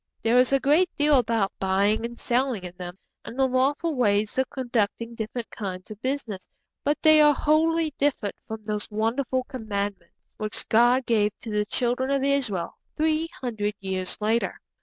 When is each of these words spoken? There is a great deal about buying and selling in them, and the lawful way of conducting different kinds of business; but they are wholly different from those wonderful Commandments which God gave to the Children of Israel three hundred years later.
There 0.23 0.39
is 0.39 0.51
a 0.51 0.59
great 0.59 0.89
deal 0.97 1.19
about 1.19 1.51
buying 1.59 2.03
and 2.05 2.17
selling 2.19 2.63
in 2.63 2.73
them, 2.75 2.97
and 3.23 3.37
the 3.37 3.47
lawful 3.47 3.93
way 3.93 4.23
of 4.35 4.49
conducting 4.49 5.13
different 5.13 5.51
kinds 5.51 5.91
of 5.91 6.01
business; 6.01 6.49
but 6.83 6.97
they 7.03 7.21
are 7.21 7.35
wholly 7.35 7.93
different 7.99 8.33
from 8.47 8.63
those 8.63 8.89
wonderful 8.89 9.43
Commandments 9.43 10.33
which 10.37 10.67
God 10.69 11.05
gave 11.05 11.37
to 11.41 11.51
the 11.51 11.65
Children 11.67 12.09
of 12.09 12.23
Israel 12.23 12.79
three 12.97 13.29
hundred 13.43 13.75
years 13.79 14.19
later. 14.19 14.59